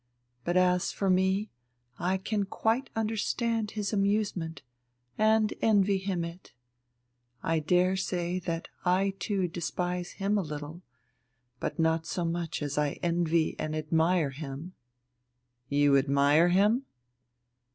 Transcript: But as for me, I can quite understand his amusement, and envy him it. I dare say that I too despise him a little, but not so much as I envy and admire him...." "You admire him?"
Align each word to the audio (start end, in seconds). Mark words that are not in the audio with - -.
But 0.43 0.57
as 0.57 0.91
for 0.91 1.11
me, 1.11 1.51
I 1.99 2.17
can 2.17 2.45
quite 2.45 2.89
understand 2.95 3.69
his 3.77 3.93
amusement, 3.93 4.63
and 5.15 5.53
envy 5.61 5.99
him 5.99 6.25
it. 6.25 6.53
I 7.43 7.59
dare 7.59 7.95
say 7.95 8.39
that 8.39 8.67
I 8.83 9.13
too 9.19 9.47
despise 9.47 10.13
him 10.13 10.39
a 10.39 10.41
little, 10.41 10.81
but 11.59 11.77
not 11.77 12.07
so 12.07 12.25
much 12.25 12.63
as 12.63 12.79
I 12.79 12.93
envy 13.03 13.55
and 13.59 13.75
admire 13.75 14.31
him...." 14.31 14.73
"You 15.69 15.95
admire 15.95 16.47
him?" 16.47 16.85